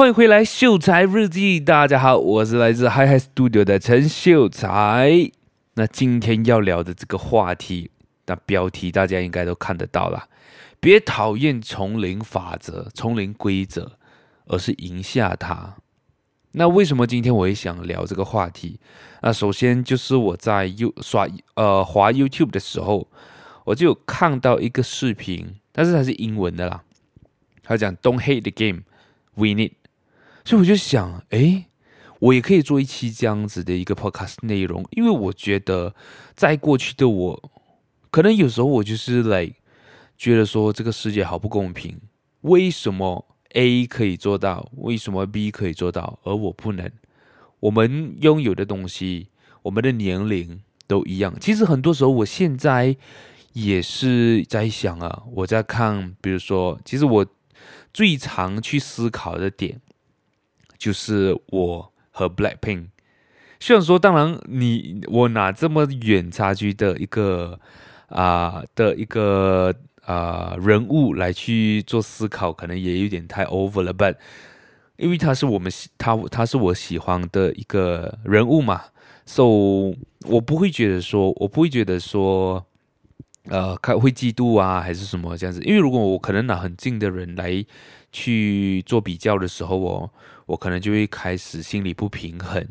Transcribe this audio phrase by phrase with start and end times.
[0.00, 1.60] 欢迎回来，秀才日记。
[1.60, 5.30] 大家好，我是来自 Hi Hi Studio 的陈秀才。
[5.74, 7.90] 那今天要聊的这个话题，
[8.24, 10.26] 那标题大家应该都看得到了。
[10.80, 13.98] 别讨厌丛林法则、丛林规则，
[14.46, 15.76] 而是赢下它。
[16.52, 18.80] 那为什么今天我也想聊这个话题？
[19.20, 23.06] 那首先就是我在 You 刷呃滑 YouTube 的时候，
[23.66, 26.84] 我就看到一个视频，但是它是英文的啦。
[27.62, 28.84] 他讲 "Don't hate the game,
[29.34, 29.72] win it"。
[30.50, 31.66] 所以我就想，哎，
[32.18, 35.94] 我也可以做一期这样子的一个 podcast 内容，因为我觉得
[36.34, 37.50] 在过去的我，
[38.10, 39.54] 可能有时候我就是来、like,
[40.18, 42.00] 觉得说这个世界好不公平，
[42.40, 46.90] 为什么 A 可以做到，为什么 B 可以做到，而我不能？
[47.60, 49.28] 我们拥有的东西，
[49.62, 51.32] 我们的年龄都一样。
[51.40, 52.96] 其实很多时候，我现在
[53.52, 57.24] 也是在想啊，我在看，比如说，其实我
[57.94, 59.80] 最常去思考的点。
[60.80, 62.86] 就是我和 Blackpink，
[63.60, 67.60] 虽然说，当然你我拿这么远差距的一个
[68.08, 69.74] 啊、的一个
[70.06, 73.92] 啊、人物来去做思考，可能也有点太 over 了。
[73.92, 74.16] But
[74.96, 78.84] 因为他是我们他他是我喜欢的一个人物嘛
[79.26, 79.44] ，so
[80.24, 82.64] 我不会觉得说，我不会觉得说，
[83.44, 85.62] 呃，开会嫉妒啊，还是什么这样子。
[85.62, 87.64] 因为如果我可能拿很近的人来
[88.10, 90.12] 去做比较的时候，我。
[90.46, 92.66] 我可能就会开始心里不平衡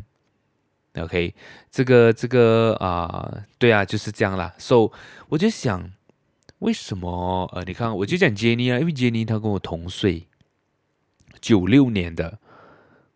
[0.96, 1.34] ，OK，
[1.72, 4.54] 这个这个啊、对啊，就是这样啦。
[4.58, 4.92] So，
[5.30, 5.90] 我就想，
[6.58, 10.28] 为什么呃，你看，我就讲 Jennie 啊，因为 Jennie 她跟我同岁，
[11.40, 12.40] 九六年的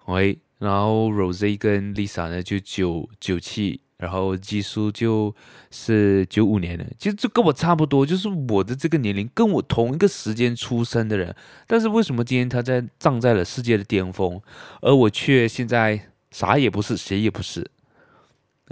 [0.05, 3.81] ，OK，然后 Rose 跟 Lisa 呢就九九七。
[4.03, 5.33] 然后技术就
[5.71, 11.33] 是九五年的，其实就跟我差不多，就是我的这个年龄，跟我同一个时间出生的人。
[11.65, 14.41] 但是为什么今天他在站在了世界的巅峰，
[14.81, 17.65] 而我却现在啥也不是，谁也不是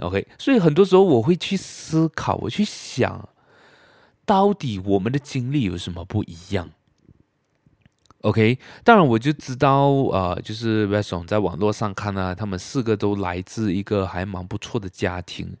[0.00, 3.26] ？OK，所以很多时候我会去思考，我去想，
[4.26, 6.68] 到底我们的经历有什么不一样
[8.22, 15.56] ？OK，当然我就知道，呃，就是 Weston 在网络上看呢，他们四个都来自一个还蛮不错的家庭，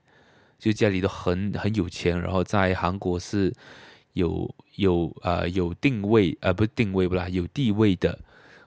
[0.58, 3.52] 就家里都很很有钱，然后在韩国是
[4.12, 8.18] 有有呃有定位，呃不是定位不啦，有地位的。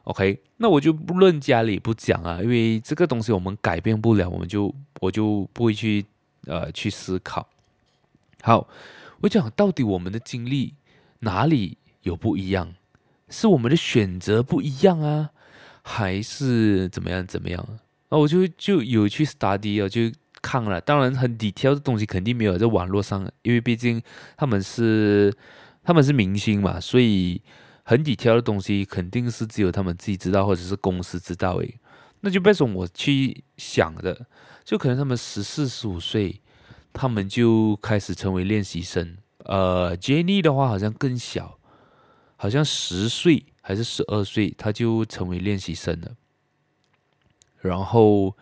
[0.03, 6.05] OK，那我就不论家里不讲啊，因为这个东西我们改变不了，我们就我就不会去
[6.45, 7.47] 呃去思考。
[8.43, 8.67] 好，
[9.21, 10.75] 我讲到底我们的经历
[11.21, 12.75] 哪里有不一样？
[13.29, 15.31] 是我们的选择不一样啊，
[15.83, 17.65] 还是怎么样怎么样？
[18.09, 20.79] 那我就就有去 study 啊，就看了。
[20.79, 24.01] 当然，很 detail 的东西肯定没有在网络上，因为毕竟
[24.37, 25.33] 他们是
[25.83, 27.41] 他们是明星嘛，所以
[27.83, 31.79] 很 detail 的东西肯定是只有他们自己知道，或者是公司知道诶。
[32.21, 34.25] 那就变成我去想的，
[34.63, 36.41] 就可能他们十四十五岁，
[36.93, 39.17] 他们就开始成为练习生。
[39.45, 41.59] 呃，Jennie 的话好像更小。
[42.45, 46.15] 好像十岁还是十二岁，他就成为练习生了。
[47.59, 48.37] 然后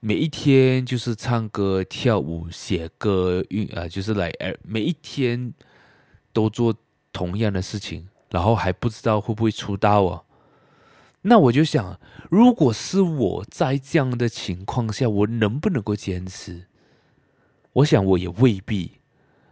[0.00, 4.32] 每一天就是唱歌、跳舞、写歌，运啊，就是来，
[4.64, 5.54] 每一天
[6.32, 6.74] 都做
[7.12, 10.24] 同样的事情，然后还不知道会不会出道啊。
[11.22, 16.66] 那我就想，如果是我在这样的情况下，我能不能够坚持？
[17.74, 18.94] 我想我也未必。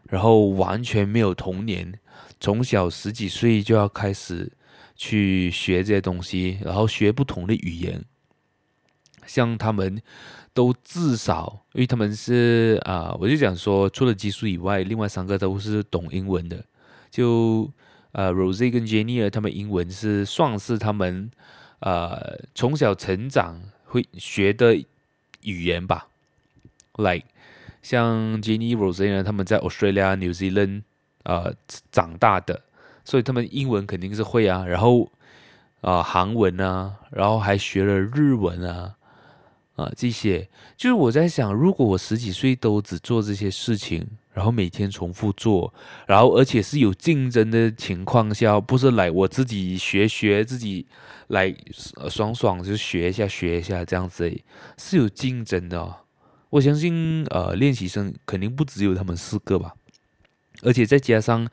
[0.09, 2.01] 然后完全没有童年。
[2.43, 4.51] 从小十几岁就要开始
[4.97, 8.05] 去学这些东西，然后学不同的语言。
[9.25, 10.03] 像他们
[10.53, 16.65] 都至少，因为他们是啊、我就讲说，除了技术以外，另外三个都是懂英文的。
[17.13, 17.71] 就
[18.11, 21.31] 呃，Rosie 跟 Jennie 他们英文是算是他们
[21.79, 24.75] 呃从小成长会学的
[25.43, 26.09] 语言吧。
[26.97, 27.27] Like
[27.83, 30.83] 像 Jennie、Rose 呢，他们在 Australia、New Zealand。
[31.25, 31.55] 呃，
[31.91, 32.63] 长大的，
[33.05, 35.05] 所以他们英文肯定是会啊，然后
[35.81, 38.95] 啊、呃，韩文啊，然后还学了日文啊，
[39.77, 45.73] 啊、这些就是我在想，如果我十几岁都只做这些事情，然后每天重复做，
[46.07, 50.87] 然后而且是有竞争的情况下，不是来我自己学学自己
[51.29, 51.55] 来
[52.09, 54.31] 爽爽就学一下学一下这样子，
[54.79, 55.97] 是有竞争的、哦。
[56.51, 59.75] 我相信呃，练习生肯定不只有他们四个吧。
[60.63, 61.47] 而且再加上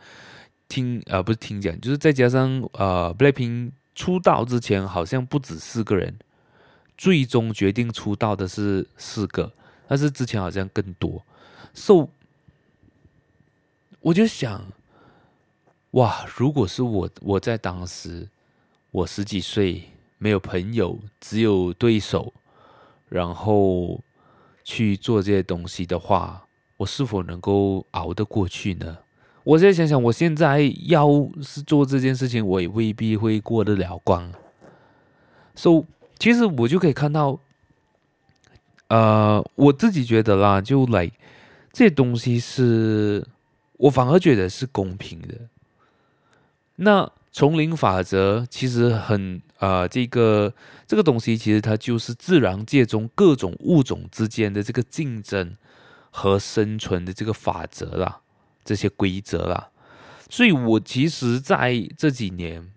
[0.70, 6.18] 听啊、不是听讲，就是再加上呃，BLACKPINK 出道之前好像不止四个人，
[6.98, 9.52] 最终决定出道的是四个，
[9.88, 11.26] 但是之前好像更多。
[11.74, 12.10] So，
[14.00, 14.66] 我就想，
[15.92, 18.30] 哇，如果是我，我在当时，
[18.92, 19.84] 我十几岁，
[20.18, 22.34] 没有朋友，只有对手，
[23.10, 24.02] 然后
[24.64, 26.48] 去做这些东西的话，
[26.80, 29.00] 我是否能够熬得过去呢？
[29.44, 31.10] 我现在想想，我现在要
[31.42, 34.32] 是做这件事情，我也未必会过得了关。
[35.56, 35.86] 所以，
[36.18, 37.38] 其实我就可以看到，
[38.88, 41.06] 呃，我自己觉得啦，就来
[41.74, 43.28] 这些东西是，
[43.74, 45.36] 我反而觉得是公平的。
[46.78, 50.54] 那丛林法则其实很啊、呃，这个
[50.88, 55.58] 这个东西其实它就是自然界中各种物种之间的这个竞争
[56.12, 58.22] 和生存的这个法则啦。
[58.66, 59.72] 这些规则啦，
[60.30, 62.70] 所以我其实在这几年，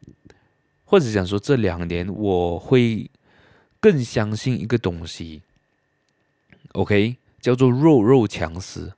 [0.86, 3.10] 或者讲说这两年，我会
[3.78, 5.42] 更相信一个东西
[6.72, 8.90] ，OK，叫做弱肉强食，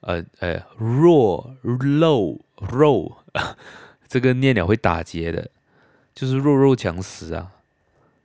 [0.00, 2.40] 呃呃，弱肉
[2.72, 3.18] 肉，
[4.08, 5.48] 这个念了会打结的，
[6.12, 7.52] 就是弱肉强食啊，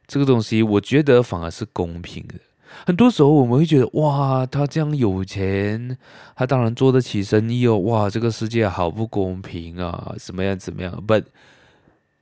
[0.08, 2.36] 这个东西我觉得反而是公平的。
[2.86, 5.98] 很多时候我们会觉得，哇，他这样有钱，
[6.36, 7.78] 他当然做得起生意哦。
[7.80, 11.26] 哇，这个世界好不公平啊，怎么样怎么样？But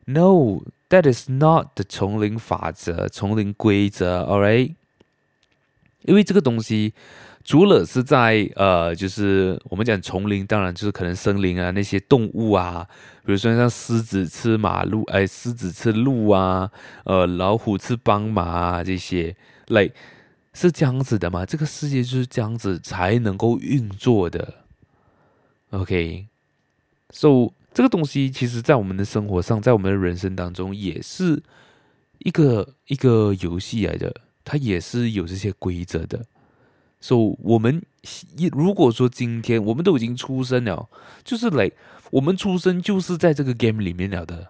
[0.06, 4.76] no, that is not the 丛林法则，丛林规则，all right？
[6.04, 6.94] 因为这个东西，
[7.44, 12.88] 除了是在呃，就是我们讲丛林，当然就是可能森林啊，那些动物啊，
[13.26, 16.70] 比如说像狮子吃马鹿，哎，狮子吃鹿啊，
[17.06, 19.36] 呃，老虎吃斑马啊，这些
[19.68, 19.94] ，like。
[20.54, 21.46] 是这样子的吗？
[21.46, 24.54] 这个世界就是这样子才能够运作的。
[25.72, 31.42] OK，so，这个东西其实在我们的生活上，在我们的人生当中，也是
[32.20, 34.16] 一个一个游戏来的，
[34.46, 36.24] 它也是有这些规则的。
[37.02, 37.82] So，我们
[38.52, 40.88] 如果说今天我们都已经出生了，
[41.24, 41.72] 就是来
[42.12, 44.50] 我们出生就是在这个 game 里面了的。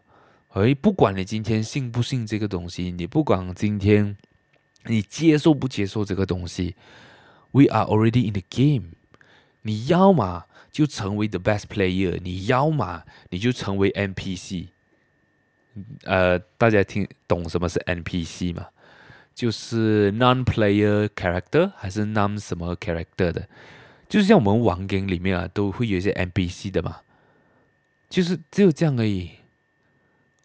[0.49, 4.17] 哎，不管你今天信不信这个东西，你不管今天。
[4.85, 6.75] 你接受不接受这个东西
[7.51, 8.91] ？We are already in the game。
[9.61, 14.67] 你要么就成为 the best player，你要么你就成为 NPC。
[16.03, 18.67] 呃，大家听懂什么是 NPC 吗？
[19.33, 23.47] 就是 non-player character 还是 non 什么 character 的？
[24.07, 26.99] 就是像我们玩 game 里面啊，都会有一些 NPC 的嘛。
[28.09, 29.31] 就是只有这样而已。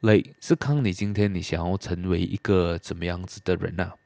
[0.01, 3.97] Like，是看你今天你想要成为一个怎么样子的人啊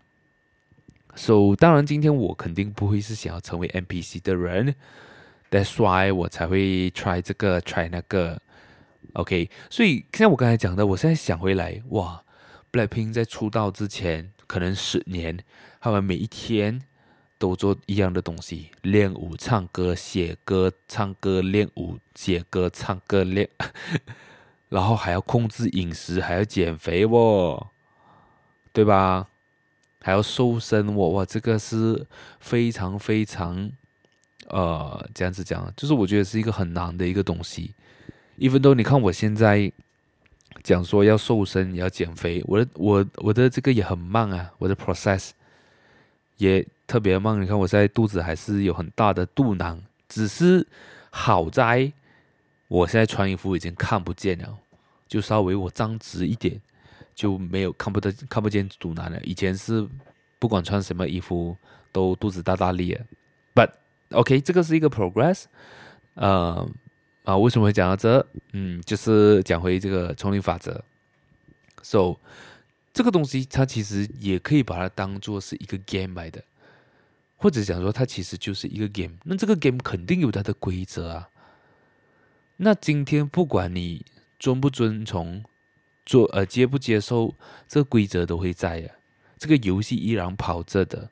[1.14, 4.75] ？So，当然，今天我肯定不会是想要成为 NPC 的人
[5.50, 8.41] ，That's why 我才会 try 这个 try 那个
[9.12, 9.50] ，OK。
[9.69, 12.23] 所以像我刚才讲的，我现在想回来，哇
[12.73, 15.38] ，Blackpink 在出道之前可能十年，
[15.81, 16.81] 他们每一天
[17.38, 23.49] 都做一样的东西，练舞、唱歌、写歌、唱歌、练舞、写歌、唱歌、练，
[24.70, 27.69] 然后还要控制饮食，还要减肥哦，
[28.73, 29.29] 对吧？
[30.02, 32.04] 还要瘦身，哇哇，这个是
[32.40, 33.70] 非常非常，
[34.49, 37.72] 呃，这样子讲，就是我觉得是一个很难的一个东西。
[38.38, 39.70] even though 你看我现在
[40.62, 45.31] 讲说要瘦身，要减肥，我的我我的这个也很慢啊，我的 process
[46.38, 47.40] 也特别慢。
[47.40, 50.66] 你看我现在肚子还是有很大的肚腩，只是
[51.10, 51.93] 好在
[52.69, 54.58] 我现在穿衣服已经看不见了，
[55.06, 56.60] 就稍微我站直一点。
[57.22, 59.20] 就没有看不得看不见肚腩了。
[59.22, 59.88] 以前是
[60.40, 61.56] 不管穿什么衣服
[61.93, 63.06] 都肚子大大咧。
[63.55, 63.70] But
[64.10, 65.44] OK，这个是一个 progress。
[66.14, 66.69] 呃
[67.22, 68.26] 啊，为什么会讲到这？
[68.55, 70.82] 嗯，就是讲回这个丛林法则。
[71.84, 72.17] So
[72.93, 76.43] 这个东西它其实也可以把它当做是一个 game 来的，
[77.36, 79.17] 或者讲说它其实就是一个 game。
[79.22, 81.29] 那这个 game 肯定有它的规则啊。
[82.56, 84.05] 那今天不管你
[84.41, 85.44] 遵不遵从。
[86.05, 87.35] 做呃接不接受
[87.69, 88.89] 这个规则都会在啊，
[89.39, 91.11] 这个游戏依然跑着的，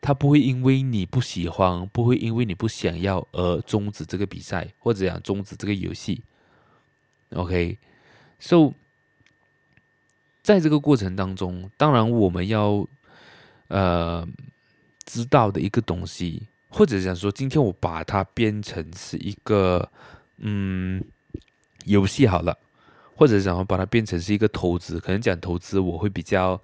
[0.00, 6.22] 它不会因为你不喜欢，不会因为你不想要而终止这个比赛，或者讲终止这个游戏。
[7.30, 8.72] OK，so
[10.42, 12.84] 在这个过程当中，当然我们要
[13.68, 14.26] 呃
[15.04, 19.88] 知道的一个东西，或者讲说，今天我把它变成是一个
[20.38, 21.04] 嗯
[21.84, 22.58] 游戏好了。
[23.20, 26.58] 或者想要把它变成是一个投资，可能讲投资我会比较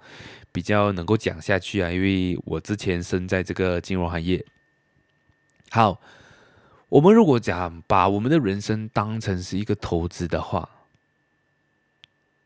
[0.51, 4.43] 比较能够讲下去啊，因为我之前身在这个金融行业。
[5.69, 6.01] 好，
[6.89, 10.67] 我们如果讲把我们的人生当成是一个投资的话，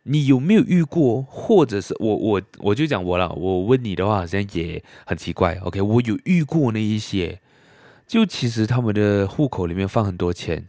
[0.03, 1.21] 你有没有遇过？
[1.21, 5.55] 或者是我我我就讲我了，我问你的话好像也很奇怪。
[5.63, 7.39] OK，我有遇过那一些，
[8.05, 10.67] 就其实他们的户口里面放很多钱，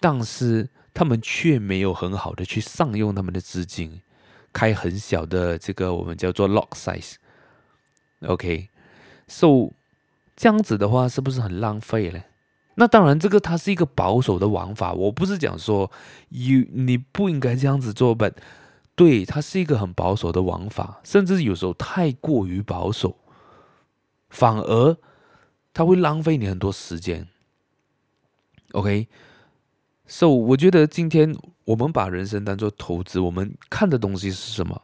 [0.00, 0.70] 但是。
[0.96, 4.00] 他们却没有很好的去善用他们的资金，
[4.50, 6.70] 开很小的这个我们叫做 lock
[8.20, 9.74] size，OK，so
[10.34, 12.22] 这样子的话是不是很浪费呢？
[12.76, 15.90] 那当然，这个它是一个保守的玩法，我不是讲说
[16.30, 18.34] 你你不应该这样子做本
[18.94, 23.18] 对，它是一个很保守的玩法，甚至有时候太过于保守，
[24.30, 24.96] 反而
[25.74, 27.28] 它会浪费你很多时间。
[28.72, 29.08] OK
[30.08, 34.82] So，我觉得今天我们把人生当做投资，我们看的东西是什么？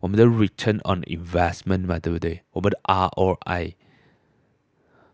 [0.00, 2.42] 我们的 return on investment 嘛，对不对？
[2.52, 3.72] 我们的 ROI。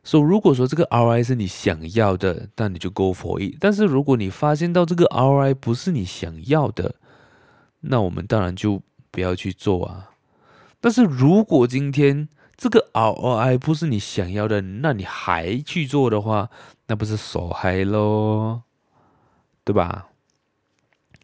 [0.03, 3.57] ，so, 如果说这个 ROI 是你想要的，那你就 go for it。
[3.61, 6.97] 但是，如果你发现到这个 ROI 不是你想要的，
[7.83, 8.83] 那我们当然就
[9.13, 10.11] 不要去做啊。
[10.81, 16.51] 但是如果今天这个 ROI 不是你想要的，那你还去做的话，
[16.89, 18.65] 那不是傻嗨咯，
[19.65, 20.09] 对吧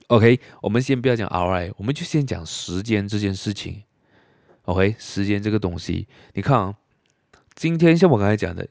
[0.09, 3.85] ？OK，我们先不要讲 ROI，我们就先讲时间这件事情。
[4.63, 6.75] OK，时间这个东西，你看啊。
[7.55, 8.69] 今天像我刚才讲的，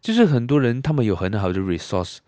[0.00, 2.18] 就是很多人他们有很好的 resource，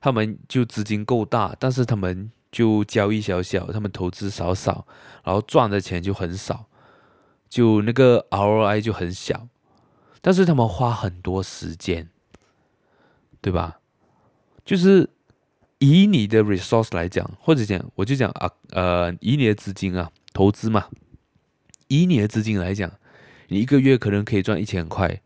[0.00, 4.86] 他们就资金够大，但是他们就交易小小，他们投资少少，
[5.22, 6.64] 然后赚的钱就很少，
[7.50, 9.48] 就那个 ROI 就很小，
[10.22, 12.08] 但是他们花很多时间，
[13.42, 13.80] 对吧？
[14.64, 15.10] 就是
[15.80, 20.88] 以你的 resource 来讲，或者讲我就讲啊，呃，以你的资金啊，投资嘛，
[21.88, 22.92] 以你的资金来讲，
[23.48, 25.20] 你一个月可能可以赚一千块。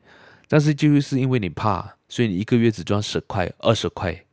[0.46, 4.24] 但是就是因为你怕，所以你一个月只赚十块、二十块。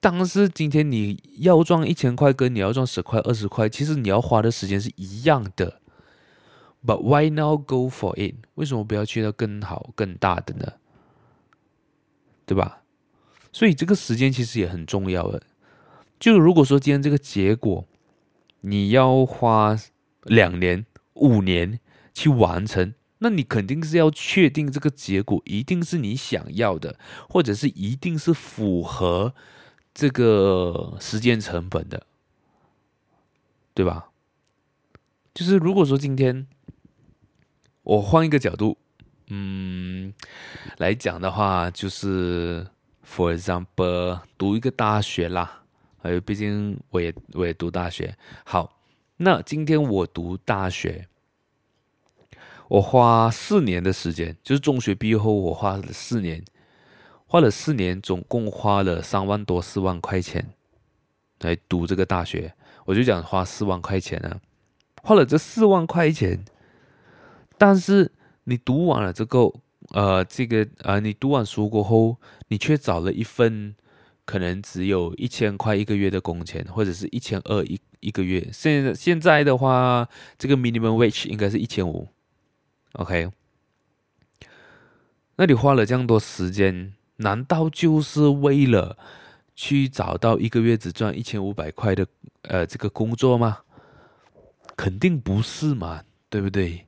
[0.00, 5.80] 但是今天你要赚一千块，跟你要赚十块、二十块，其实你要花的时间是一样的。
[6.84, 8.34] But why not go for it？
[8.56, 10.74] 为什么不要去到更好、更大的呢？
[12.44, 12.82] 对吧？
[13.54, 15.40] 所以这个时间其实也很重要的。
[16.20, 17.86] 就如果说今天这个结果
[18.60, 19.78] 你要花
[20.24, 20.84] 两年、
[21.14, 21.80] 五年
[22.12, 22.92] 去完成。
[23.18, 29.32] 那你肯定是要确定这个结果一定是你想要的，或者是一定是符合
[29.94, 32.06] 这个时间成本的，
[33.72, 34.10] 对吧？
[35.32, 36.46] 就是如果说今天
[37.82, 38.76] 我换一个角度，
[39.28, 40.12] 嗯，
[40.76, 42.66] 来讲的话，就是
[43.06, 45.62] for example 读一个大学啦，
[46.02, 48.16] 还有毕竟我也我也读大学。
[48.44, 48.78] 好，
[49.18, 51.08] 那今天我读大学。
[52.68, 56.42] 我花四年的时间，就是中学毕业后，我花了四年，
[57.26, 60.54] 花了四年，总共花了三万多四万块钱
[61.40, 62.54] 来读这个大学。
[62.86, 64.40] 我就讲花四万块钱啊，
[65.02, 66.42] 花了这四万块钱，
[67.58, 68.10] 但是
[68.44, 69.52] 你读完了这个，
[69.90, 72.16] 呃，这个呃，你读完书过后，
[72.54, 73.74] 你却找了一份
[74.24, 78.48] 可能只有一千块一个月的工钱，或者是一千二一一个月。
[78.52, 80.08] 现现在的话，
[80.38, 82.06] 这个 minimum wage 应该是一千五。
[82.92, 83.32] OK，
[85.34, 88.96] 那你花了这样多时间，难道就是为了
[89.56, 92.06] 去找到一个月只赚一千五百块的
[92.42, 93.62] 呃这个工作吗？
[94.76, 96.86] 肯定不是嘛，对不对？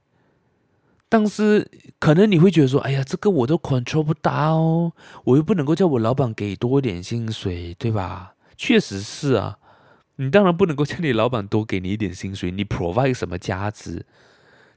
[1.09, 4.93] 但是可能你会觉得说，哎呀，这个我都 control 不到，
[5.25, 8.35] 我又不能够叫我老板给多一点薪水，对吧？
[8.57, 9.59] 确实是啊，
[10.17, 14.05] 你当然不能够叫你老板多给你一点薪水，你 provide 什么价值？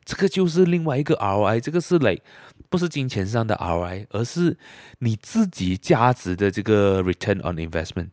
[0.05, 2.21] 这个就是另外一个 ROI，这个是累，
[2.69, 4.57] 不是金钱上的 ROI，而是
[4.99, 8.09] 你自己价值的这个 return on investment。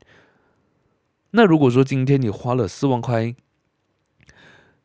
[1.30, 3.34] 那如果说今天你花了四万块，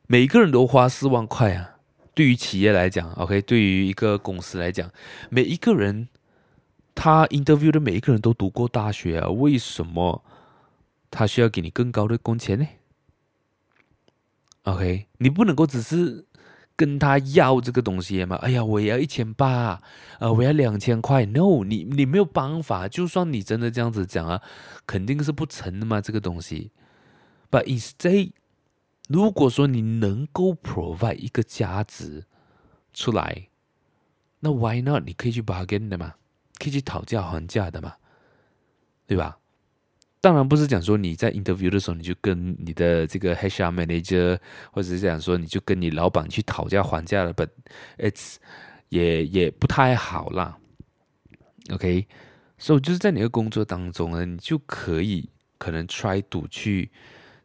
[0.08, 1.71] 每个人都花四万块啊，
[2.14, 4.92] 对于企业来讲，OK，对于一个公司来讲，
[5.30, 6.08] 每一个人
[6.94, 10.24] 他 interview 的每一个人都读过大学啊，为什么
[11.10, 12.68] 他需要给你更高的工钱呢
[14.64, 16.26] ？OK，你不能够只是。
[16.74, 18.38] 跟他要这个东西嘛？
[18.38, 19.80] 哎呀，我也要一千八，
[20.18, 21.24] 呃，我要两千块。
[21.28, 22.88] No，你你没有办法。
[22.88, 24.42] 就算你真的这样子讲啊，
[24.88, 26.72] 肯定是不成的嘛，这个东西。
[27.52, 28.32] But instead，
[29.12, 32.26] 如果说你能够 provide 一个价值
[32.94, 33.50] 出来，
[34.40, 35.04] 那 why not？
[35.06, 36.16] 你可以去 bargain 的嘛，
[36.58, 37.96] 可以去讨价还价的嘛，
[39.06, 39.38] 对吧？
[40.22, 44.40] 当然不是讲说你在 interview 的时候，你就跟你的这个 HR manager，
[44.72, 47.50] 或者是讲说你就跟你老板去讨价还价了，but
[47.98, 48.36] it's
[48.90, 50.58] 也也不太好啦。
[51.72, 52.08] OK，
[52.60, 55.28] 所以就是在你的工作当中呢，你就可以
[55.58, 56.92] 可能 try to 去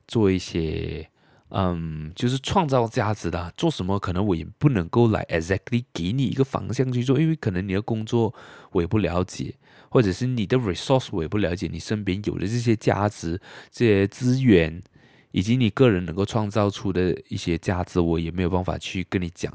[0.07, 1.09] 做一些，
[1.51, 3.53] 嗯，就是创造价值的。
[3.57, 8.35] 做什么可能我也不能够来 exactly 给你一个方向去做，因为可能你的工作
[8.73, 9.55] 我也不了解。
[9.89, 14.83] 或者是你的 resource 我也不了解，你身边有的这些价值、这些资源
[15.31, 19.51] 以及你个人能够创造出的一些价值，我也没有办法去跟你讲，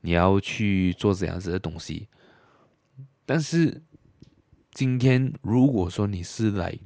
[0.00, 2.08] 你要去做怎样子的东西。
[3.24, 3.80] 但是
[4.72, 6.76] 今天如果说你是来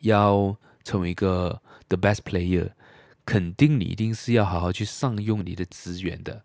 [0.00, 2.68] 要成为一个 the best player，
[3.24, 6.44] 肯定你一定是要好好去善用你的资源的，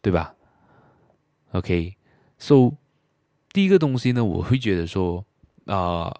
[0.00, 0.34] 对吧
[1.52, 2.76] ？OK，so。
[3.52, 5.24] 第一个东西呢，我会觉得说，
[5.66, 6.12] 啊、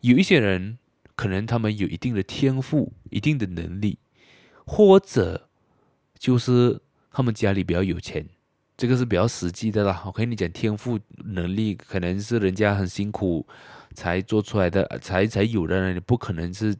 [0.00, 0.76] 有一些人
[1.14, 3.96] 可能他们有一定的天赋、一定的能力，
[4.66, 5.48] 或者
[6.18, 6.82] 就是
[7.12, 8.28] 他们家里比较有钱，
[8.76, 10.02] 这个是比较实际的啦。
[10.04, 13.46] 我跟你讲，天赋能力可能是人家很辛苦
[13.92, 16.74] 才做出来的，才才有的，你不可能是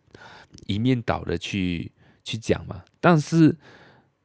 [0.66, 1.92] 一面倒的去
[2.24, 2.82] 去讲嘛。
[3.00, 3.56] 但是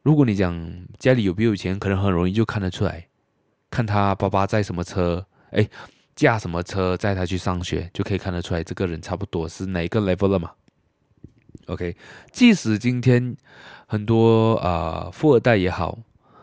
[0.02, 3.08] 如果你讲家里有没有钱，可能很容易就看得出来，
[3.70, 5.28] 看他爸爸在什么车。
[5.52, 5.68] 哎，
[6.16, 10.52] 驾什么车载他去上学，就可以看得出来这个人差不多是哪个 level 了嘛
[11.66, 11.98] ？OK，
[12.32, 13.36] 即使今天
[13.88, 15.98] 很多啊、富二代也好，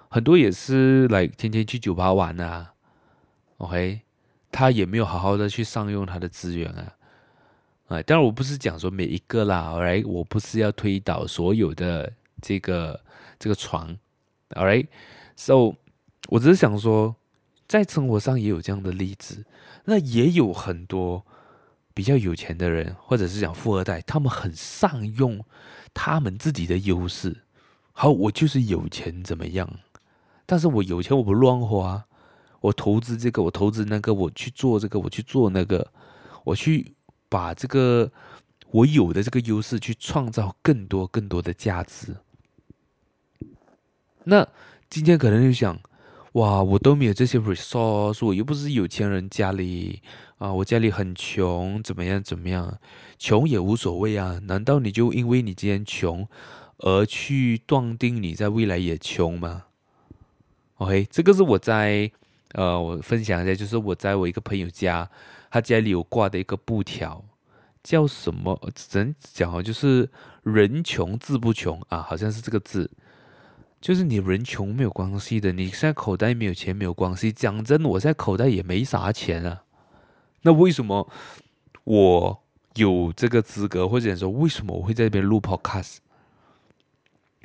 [0.08, 2.72] 很多也是来天天去酒吧玩啊
[3.58, 4.00] ，OK，
[4.50, 6.95] 他也没有好好的去善用他的资源啊。
[7.88, 13.00] 啊，当然我不是讲说每一个啦，Alright，我不是要推倒所有的这个
[13.38, 13.96] 这个床
[14.50, 15.74] ，Alright，So，
[16.28, 17.16] 我只是想说。
[17.68, 19.44] 在生活上也有这样的例子，
[19.86, 21.26] 那也有很多
[21.92, 25.44] 比较有钱的人，或者是讲富二代，他们很善用
[25.92, 27.38] 他们自己的优势。
[27.90, 29.68] 好，我就是有钱怎么样？
[30.46, 32.04] 但是我有钱我不乱花，
[32.60, 35.90] 我投资这个，我投资那个，我去做这个，我去做那个，
[36.44, 36.94] 我去
[37.28, 38.10] 把这个
[38.70, 42.16] 我有的这个优势去创造更多更多的价值。
[44.24, 44.46] 那
[44.90, 45.78] 今天可能就想。
[46.32, 50.02] 哇，我都没有这些 resource，我又不是有钱人家里
[50.36, 52.78] 啊，我家里很穷，怎么样怎么样？
[53.16, 56.28] 穷也无所谓啊，难道你就因为你今天穷
[56.80, 59.64] 而去断定你在未来也穷吗
[60.76, 62.10] ？OK，这个是我在
[62.52, 65.08] 呃，我分享一下，就是我在我一个朋友家，
[65.56, 67.24] 他家里有挂的一个布条，
[67.82, 68.60] 叫什么？
[68.74, 70.10] 只能讲就是
[70.42, 72.90] 人穷志不穷啊，好像是这个字。
[73.80, 77.32] 就是你人穷没有关系的，你现在口袋没有钱没有关系。
[77.32, 79.62] 讲真，我现在口袋也没啥钱啊。
[80.42, 81.10] 那为什么
[81.84, 82.42] 我
[82.74, 85.96] 有这个资格，或者说为什么我会在这边录 Podcast？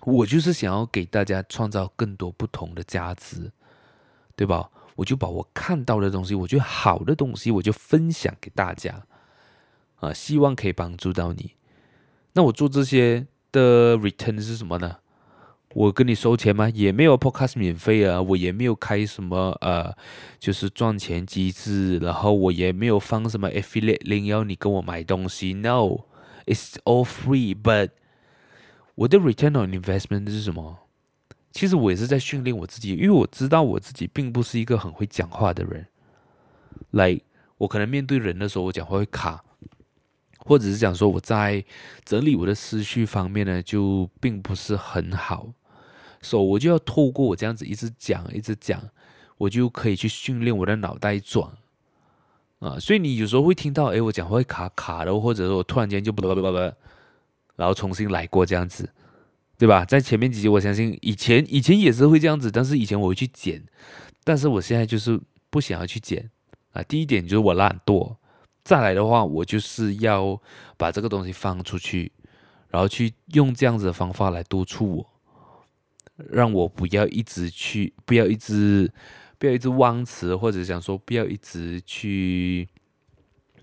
[0.02, 3.54] 我就是想要给大家创造更多不同的价值，
[4.36, 4.70] 对吧？
[4.96, 9.04] 我就把我看到的东西，我觉得好的东西，我就分享给大家
[9.96, 11.52] 啊，希望可以帮助到你。
[12.34, 14.98] 那我做这些的 return 是什么呢？
[15.74, 16.70] 我跟你收钱吗？
[16.70, 19.96] 也没有 podcast 免费啊，我也没有开什么呃，
[20.38, 25.54] 就是赚钱机制，然后我也没有放什么 affiliate link 要你跟我买东西。
[25.54, 27.56] No，it's all free。
[27.56, 27.92] But
[28.96, 30.80] 我的 return on investment 是什么？
[31.52, 35.86] 其实我也是在训练我自己，因为我知道我自己并不是一个很会讲话的人。
[36.92, 37.20] 来，
[37.58, 39.44] 我可能面对人的时候，我讲话会卡，
[40.40, 41.64] 或者是讲说我在
[42.04, 45.54] 整理我的思绪方面呢，就并不是很好。
[46.22, 48.82] 所以，so, 我就要透过我这样子一直讲，一直讲，
[49.38, 51.52] 我就可以去训练我的脑袋转
[52.60, 52.80] 啊。
[52.80, 56.58] 所以你有时候会听到，哎，我讲话会卡卡的，或者说我突然间就不不不不，
[57.56, 58.90] 然后重新来过这样子，
[59.62, 59.86] 对吧？
[59.86, 63.64] 在前面几集，我相信以前以前也是会这样子，但是以前我会去剪，
[64.24, 65.22] 但是我现在就是
[65.52, 66.32] 不想要去剪
[66.72, 66.82] 啊。
[66.82, 68.16] 第一点就是我懒惰，
[68.64, 70.42] 再来的话，我就是要
[70.78, 72.12] 把这个东西放出去，
[72.70, 75.08] 然后去用这样子的方法来督促我。
[76.32, 78.92] 让我不要一直去，不要一直，
[79.38, 82.68] 不要一直忘词，或者想说不要一直去，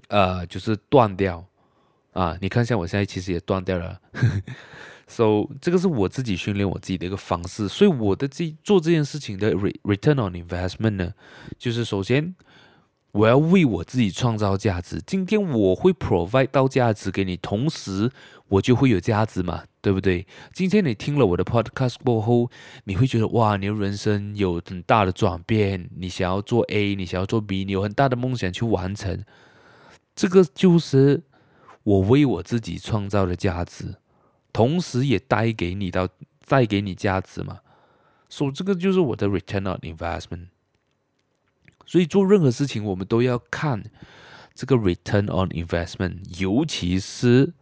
[0.07, 1.45] 呃，就是断掉
[2.13, 2.39] 啊！
[2.41, 4.01] 你看，一下我现在其实也断掉了
[5.09, 7.67] ，so 这个是我自己训练我自己的一个方式。
[7.67, 11.13] 所以我的这做这件事情的 return on investment 呢，
[11.59, 12.37] 就是首先
[13.11, 15.03] 我要为我自己创造价值。
[15.05, 18.13] 今天我会 provide 到价值给你，同时
[18.49, 19.65] 我就会有价值嘛。
[19.81, 20.27] 对不对？
[20.53, 22.51] 今天你听了我的 podcast 过后，
[22.85, 25.89] 你会觉得哇，你的人生有很大的转变。
[25.97, 29.25] 你想要做 A，你想要做 B，你有很大的梦想去完成。
[30.15, 31.23] 这个就是
[31.85, 33.95] 我为我自己创造的价值，
[34.59, 36.09] 同时也带给你到
[36.49, 37.61] 带给你价值嘛。
[38.29, 40.49] 所以这个就是我的 return on investment。
[41.87, 43.85] 所以做任何事情，我们都要看
[44.55, 47.55] 这个 return on investment，尤其是。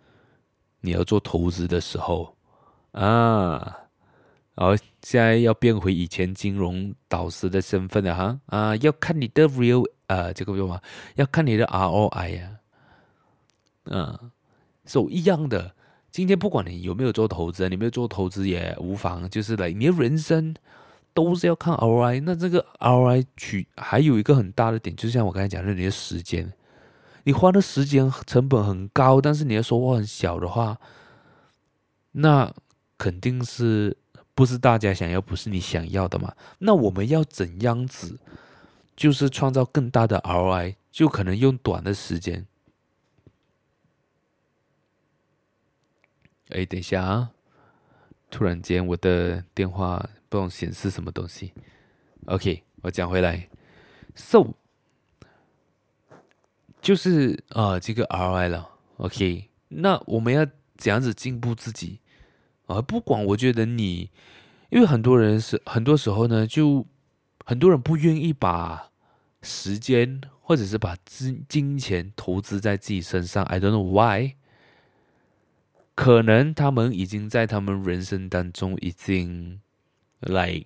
[0.82, 2.37] 你要做投资的时候
[2.92, 3.88] 啊，
[4.54, 10.80] 然后现在要变回以前金融导师的身份了哈啊，要看你的 real 呃，这个叫什么？
[11.16, 12.61] 要看你的 ROI 呀，
[13.87, 14.30] 嗯，
[14.85, 15.74] 是一样的。
[16.16, 20.57] 今天不管你有没有做投资，你没有做投资也无妨，就是来你的人生
[21.12, 22.22] 都是要看 ROI。
[22.24, 26.50] 那这个 ROI 取还有一个很大的点，就像我刚才讲的，你的时间，
[27.24, 30.79] 你花的时间成本很高，但是你的收获很小的话，
[32.12, 32.50] 那
[32.96, 33.94] 肯定是
[34.35, 36.33] 不是大家想要，不是你想要的嘛？
[36.61, 38.18] 那我们要怎样子，
[38.96, 42.46] 就是创造更大的 ROI，就可能用短的时间。
[46.50, 47.30] 哎，等一下啊！
[48.30, 51.52] 突然间我的电话不知道显示什么东西。
[52.26, 53.48] OK，我讲回来
[54.14, 54.54] ，So
[56.80, 58.68] 就是啊、呃，这个 ROI 了。
[58.98, 62.00] OK，那我们要怎样子进步自己
[62.66, 62.80] 啊？
[62.80, 64.11] 不管我觉得你，
[64.70, 66.87] 因为很多人是很多时候呢，就
[67.44, 68.90] 很多人不愿意把
[69.42, 73.44] 时间或者是把金金钱投资在自己身上。
[73.44, 74.35] I don't know why。
[75.96, 79.61] 可能他们已经在他们人生当中已经
[80.20, 80.62] 来，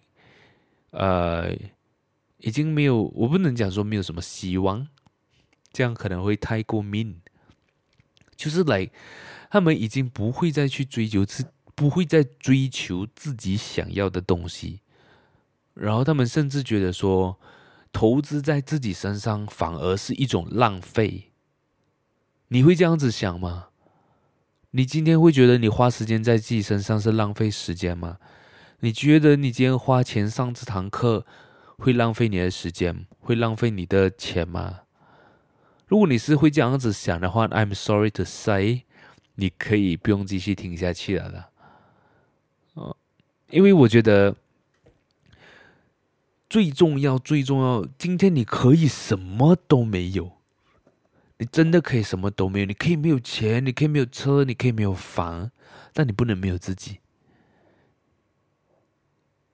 [0.91, 1.55] 呃，
[2.39, 4.89] 已经没有，我不能讲说没有什么希望，
[5.73, 7.15] 这样可能会太过 mean。
[8.35, 8.91] 就是来，
[9.51, 14.81] 他们已经不会再去追求自，不会再追求自己想要的东西，
[15.75, 17.39] 然后他们甚至觉得说，
[17.93, 21.31] 投资在自己身上反而是一种浪费。
[22.49, 23.69] 你会这样子想吗？
[24.73, 28.19] 你今天会觉得你花时间在自己身上是浪费时间吗？
[28.81, 31.27] 你觉得你今天花钱上这堂课
[31.77, 34.81] 会浪费你的时间，会浪费你的钱吗？
[35.87, 38.85] 如果你是会这样子想的话，I'm sorry to say，
[39.35, 41.49] 你可以不用继续听下去了啦。
[42.75, 42.97] 哦，
[43.51, 44.37] 因为我觉得
[46.49, 50.40] 最重要、最重要，今天你可以什么都没有。
[51.41, 55.51] 你真的可以什么都没有，你可以没有钱，你可以没有车，你可以没有房，
[55.95, 57.01] 但你不能没有自己。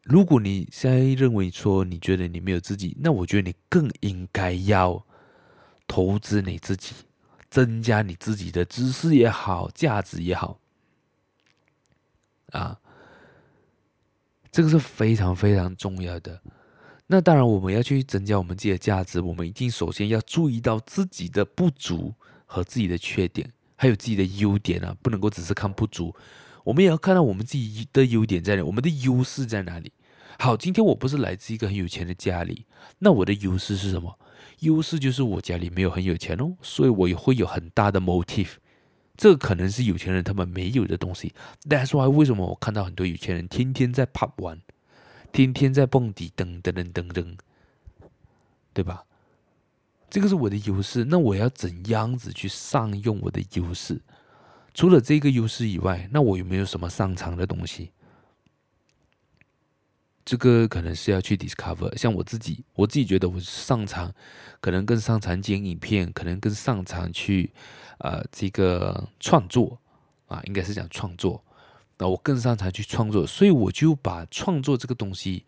[0.02, 5.06] 如果你现在认为说你觉得你没有自己，那我觉得你更应该要
[5.86, 6.92] 投资你自己，
[7.48, 10.58] 增加你自己的知识也好，价值也好，
[12.50, 12.80] 啊，
[14.50, 16.42] 这个是非常非常重要的。
[17.08, 22.12] 那当然，我们要去增加我们自己的价值，我们一定首先要注意到自己的不足
[22.44, 26.12] 和自己的缺点，还有自己的优点啊，不能够只是看不足，
[26.64, 29.92] 我们也要看到我们自己的优点在哪，我们的优势在哪里。
[30.38, 32.66] 好，今天我不是来自一个很有钱的家里，
[32.98, 34.18] 那我的优势是什么？
[34.60, 38.54] 优势就是我家里没有很有钱哦，所以我也会有很大的 motive，
[39.16, 41.32] 这可能是有钱人他们没有的东西。
[41.68, 44.60] That's why 为什么我看到很多有钱人天天在泡玩？
[45.36, 47.36] 天天在蹦迪，噔噔噔噔噔，
[48.72, 49.04] 对吧？
[50.08, 54.00] 这个是我的优势，那我要怎样子去善用我的优势？
[54.72, 57.92] 除了这个优势以外，那我有没有什么擅长的东西？
[60.24, 61.94] 这个可能是要去 discover。
[61.98, 64.10] 像我自己，我自己觉得我擅长，
[64.62, 67.52] 可能更擅长剪影片，可能更擅长去
[67.98, 69.78] 呃这个创作
[70.28, 71.44] 啊，应该是讲创作。
[71.98, 75.46] 那我更擅长去创作，所以我就把创作这个东西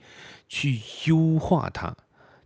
[0.48, 1.94] 去优化它，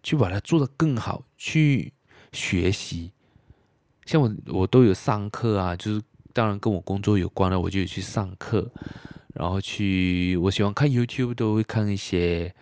[0.03, 1.93] 去把它做得更好，去
[2.33, 3.13] 学习。
[4.05, 8.69] 像我，我都有上课啊，就是当然跟我工作有关的，我就有去上课，
[9.35, 12.53] 然后去，我喜欢看 YouTube，都会看一些，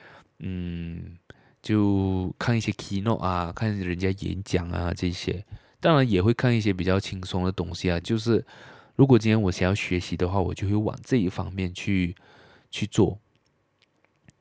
[0.41, 1.17] 嗯，
[1.63, 5.43] 就看一些 Keynote 啊，看人家演讲啊这些，
[5.81, 8.45] 当然也会看一些比较轻松的东西啊，就是。
[9.01, 12.15] 如果今天我想要学习的话，我就会往这一方面去
[12.71, 13.19] 去做。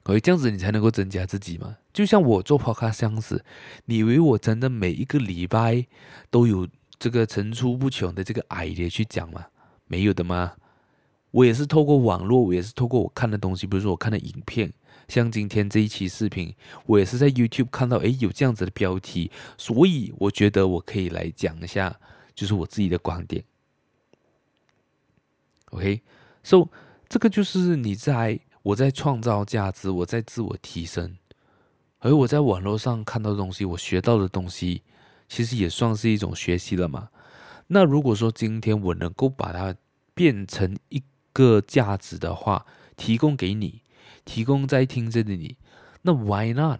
[0.03, 1.77] 可以这样子你才能够增加自己嘛。
[1.93, 3.45] 就像我做 Podcast 这样子，
[3.85, 5.87] 你以为我真的每一个礼拜
[6.29, 6.67] 都有
[6.99, 9.45] 这个层出不穷的这个 idea 去讲吗？
[9.87, 10.55] 没有的吗？
[11.31, 14.73] 我也是透过网络，我也是透过我看的东西，比如说我看的影片，
[15.07, 16.53] 像今天这一期视频，
[16.85, 21.97] 我也是在 YouTube 看到，哎，有这样子的标题，所以我觉得我可以来讲一下，
[22.35, 23.41] 就是我自己的观点。
[25.71, 26.67] OK，so、
[27.07, 31.17] 这个就是你在我在创造价值，我在自我提升，
[31.99, 34.83] 而我在网络上看到的东西，我学到的东西，
[35.27, 37.09] 其实也算是一种学习了嘛。
[37.67, 39.75] 那如果说今天我能够把它
[40.13, 41.03] 变成一
[41.33, 42.65] 个价值的话，
[42.97, 43.81] 提供给你，
[44.25, 45.57] 提供在听着的你，
[46.01, 46.79] 那 Why not？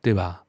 [0.00, 0.43] 对吧？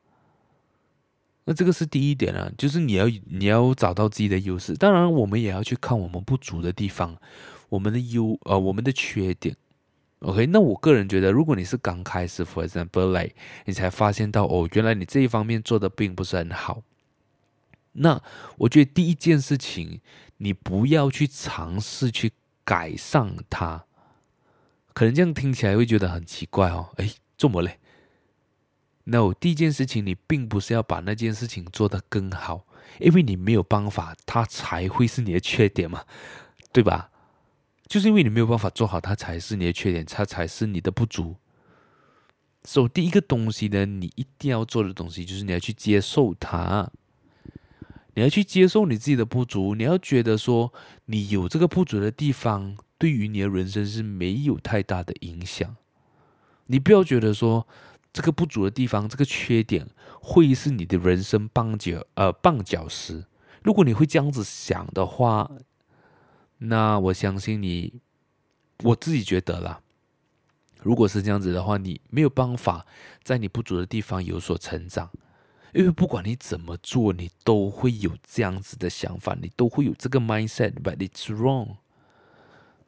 [1.45, 4.73] 那这个是第一点啊，就是你要你要找到自己的优势。
[4.73, 7.15] 当然，我们也要去看我们不足的地方，
[7.69, 9.55] 我们的优呃我们的缺点。
[10.19, 16.81] OK，那我个人觉得，如果你是刚开始，for example，like 你才发现到哦，原来你这一方面做的并不是很好，
[17.91, 18.19] 那
[18.58, 20.01] 我觉得第一件事情，
[20.38, 22.31] 你不要去尝试去
[22.63, 23.86] 改善它。
[24.93, 27.77] 可能这样听起来会觉得很奇怪哦，哎，这么累
[29.05, 32.67] ？No，第一件事情，你并不是要把那件事情做得更好，
[32.99, 36.03] 因为你没有办法，它才会是你的缺点嘛，
[36.71, 37.09] 对吧？
[37.87, 41.35] 就是因为你没有办法做好，它才是你的缺点，它才是你的不足。
[42.63, 46.91] 所以第一个东西呢，你一定要做的东西，就是你要去接受它。
[48.15, 50.73] 你要去接受你自己的不足，你要觉得说
[51.05, 55.75] 你有这个不足的地方，对于你的人生是没有太大的影响。
[56.67, 57.67] 你不要觉得说
[58.15, 59.86] 这个不足的地方，这个缺点
[60.21, 63.25] 会是你的人生绊脚呃绊脚石。
[63.62, 65.51] 如果你会这样子想的话，
[66.60, 67.95] 那我相信你，
[68.84, 69.82] 我自己觉得啦，
[70.82, 72.86] 如果是这样子的话，你没有办法
[73.21, 75.10] 在你不足的地方有所成长。
[75.73, 81.75] 因为不管你怎么做，你都会有这样子的想法，你都会有这个 mindset，but it's wrong。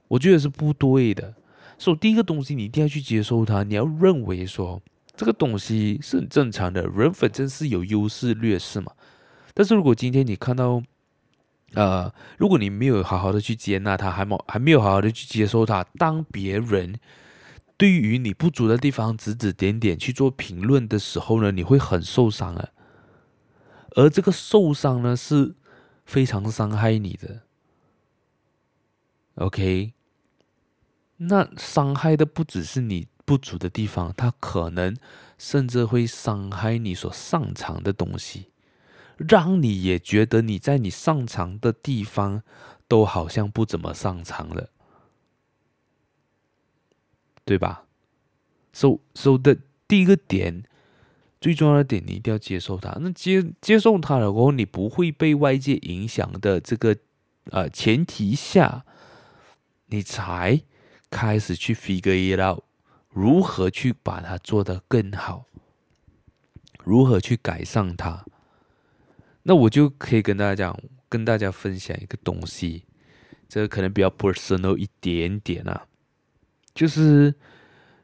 [0.08, 1.36] 我觉得是不对的。
[1.78, 3.64] 所以第一个东西，你一定要去接受它。
[3.64, 4.82] 你要认为说
[5.18, 8.94] 这个东西是很正常的，人反正是有优势劣势嘛。
[9.54, 10.82] 但是如果今天你看到，
[11.74, 17.00] 呃，如果你没有好好的去接纳他，还没还没有好好的去接受他，当别人。
[17.80, 22.70] 对于你不足的地方指指点点去做评论的时候呢，你会很受伤啊。
[23.96, 25.54] 而这个受伤呢，是
[26.04, 27.42] 非常伤害你的。
[29.36, 29.94] OK，
[31.18, 34.96] 那伤害的不只是你不足的地方，它可能
[35.38, 38.52] 甚至会伤害你所擅长的东西，
[39.18, 42.42] 让你也觉得你在你擅长的地方
[42.88, 44.70] 都好像不怎么擅长了。
[47.44, 47.86] 对吧
[48.74, 50.64] ？So so 的第一个点，
[51.40, 52.98] 最重要的点，你一定要接受它。
[53.00, 56.98] 那接接受它了过后，你不会被外界影响的这个
[57.52, 58.84] 呃前提下，
[59.86, 60.62] 你才
[61.10, 62.66] 开始去 figure it out，
[63.18, 65.46] 如何去把它做得更好，
[66.84, 68.24] 如何去改善它。
[69.42, 72.84] 那我就可以跟大家讲，跟大家分享一个东西，
[73.50, 75.88] 这个可能比较 personal 一点点啊。
[76.76, 77.34] 就是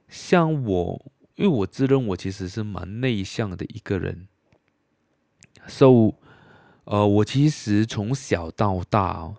[0.09, 4.27] 像我，因为我自认我其实是蛮内向的一个人
[5.67, 6.15] ，so，
[6.85, 9.31] 呃，我其实从小到大，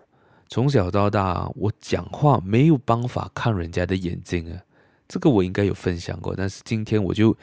[0.48, 4.62] 从小到大，我讲话没有办法看人家的眼睛啊，
[5.08, 7.36] 这个我应该有分享过，但是今天我就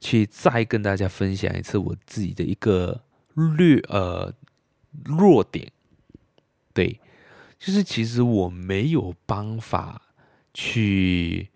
[0.00, 3.02] 去再跟大家分享一次我自己的一个
[3.34, 4.32] 略呃
[5.04, 5.70] 弱点，
[6.72, 7.00] 对，
[7.58, 10.00] 就是其实我没有办法。
[10.56, 11.48] 去，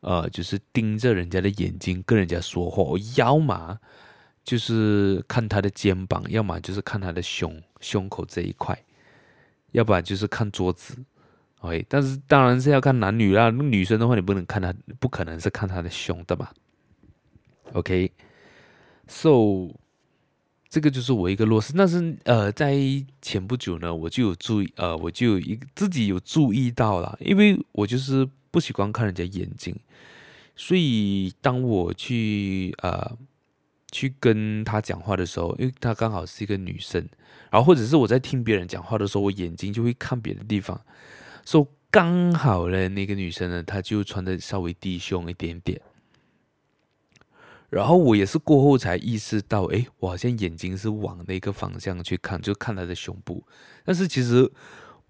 [0.00, 3.78] 呃，就是盯着人家的眼睛跟人家说话，我要么
[4.42, 8.82] 就是看他的肩膀，要么就是看他的胸胸口这一块，
[9.72, 10.96] 要不然就是看桌子。
[11.66, 13.50] OK，但是当然是要看男女啦。
[13.50, 16.52] 女生的话，你不能看他，不可能是看他的胸的吧
[17.72, 19.74] ？OK，So，、
[20.68, 21.74] 这个就是我一个弱势。
[21.76, 22.76] 但是呃，在
[23.20, 28.28] 前不久呢，我就有注意，呃，我就有一自己有注意到了，因为我就是。
[28.48, 29.78] 不喜欢看人家眼睛，
[30.54, 33.18] 所以当我去呃
[33.92, 37.06] 去跟他讲话的时候，因为他刚好是一个女生，
[37.50, 40.80] 然后或者是我在听别人讲话的时候，我眼睛就会看别的地方，
[41.46, 45.80] 所以刚好呢，那个女生呢，她就穿的稍微低胸一点点，
[47.70, 53.42] 然后我也是过后才意识到，哎，我好像眼睛是往那个方向去看，就看她的胸部，
[53.82, 54.52] 但是其实。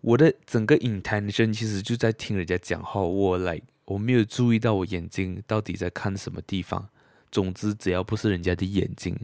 [0.02, 6.88] 我的整个 intention 其实就在听人家讲话，我来我没有注意到我眼睛到底在看什么地方。
[7.32, 9.18] 总之，只要不是人家的眼睛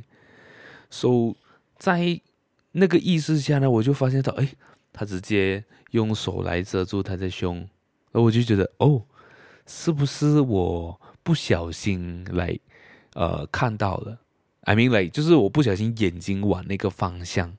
[0.91, 1.37] ，so
[1.79, 2.21] 在
[2.73, 4.55] 那个意识下呢，我就发现到，哎，
[4.93, 7.69] 他直接用手来遮住他的胸，
[8.13, 9.03] 而我就觉得，哦，
[9.67, 12.59] 是不是我不小心来
[13.15, 14.19] 呃看到了
[14.63, 17.57] ？I mean like 就是我不小心眼睛往那个方向。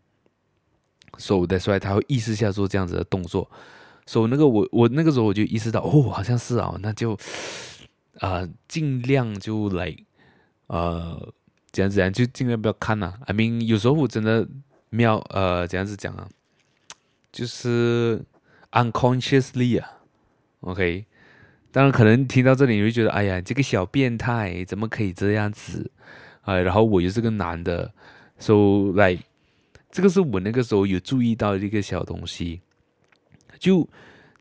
[1.19, 3.47] 所以的，所以他会意识下做这样子的动作。
[4.07, 7.13] 所以那个我我那个时候我就意识到，哦，好像是啊，那就
[8.17, 9.95] 啊、呃、尽量就来
[10.67, 11.31] 呃
[11.71, 13.19] 怎样怎样，就尽量不要看呐、啊。
[13.27, 14.47] I mean 有时候我真的
[14.89, 16.27] 瞄呃怎样子讲啊，
[17.33, 18.23] 就是
[18.71, 19.91] unconsciously 啊
[20.61, 21.05] ，OK。
[21.71, 25.91] 当然可能听到这里你会觉得，哎呀，这个小变态怎么可以这样子
[26.43, 27.93] 啊、然后我又是个男的
[28.37, 29.23] ，so like。
[29.95, 32.61] 这个是我那个时候有注意到的一个小东西，
[33.59, 33.87] 就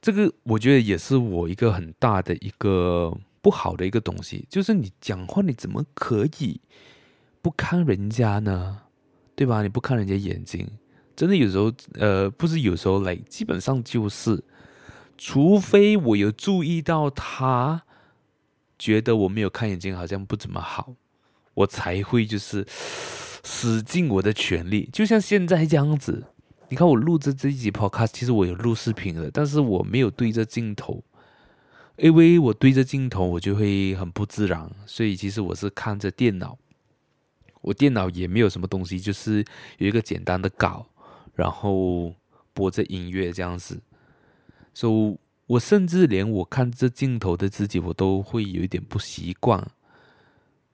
[0.00, 6.58] 这个我觉得也是我一个很大的一个不好的一个东西，就是你讲话你怎么可以
[7.42, 8.80] 不看人家呢？
[9.36, 9.60] 对吧？
[9.60, 10.66] 你不看人家眼睛，
[11.14, 14.42] 真的有时候，呃，不是有时候来，基本上就是，
[15.16, 17.82] 除非我有注意到他
[18.78, 20.94] 觉得我没有看眼睛好像不怎么好，
[21.54, 22.66] 我才会就是
[23.44, 26.24] 使尽我的全力，就像现在这样子。
[26.68, 31.04] 你看我录着这一集 Podcast，其实我有录视频的，但是我没有对着镜头，
[31.96, 36.56] 因为我对着镜头我就会很不自然，所以其实我是看着电脑，
[37.60, 39.44] 我电脑也没有什么东西，就是
[39.76, 40.86] 有一个简单的稿。
[41.34, 42.14] 然后
[42.52, 43.80] 播着音乐这样子，
[44.74, 49.66] 所以我甚至连我看这镜头的自己，我都会有一点不习惯。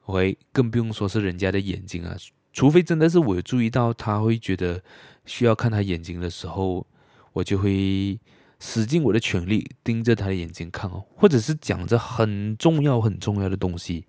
[0.07, 2.16] 喂，更不用说是人家的眼睛啊，
[2.53, 4.83] 除非真的是我有注意到他会觉得
[5.27, 6.87] 需要看他眼睛的时候，
[7.33, 8.18] 我就会
[8.59, 14.07] 使尽我的全力盯着他的眼睛看哦，或者是讲着很重要很重要的东西，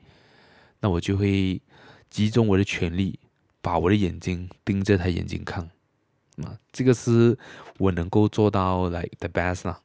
[0.80, 1.62] 那我就会
[2.10, 3.20] 集中我的全力，
[3.62, 5.70] 把我的眼睛盯着他眼睛看。
[6.44, 7.38] 啊，这个是
[7.78, 9.80] 我能够做到 like the best 啦。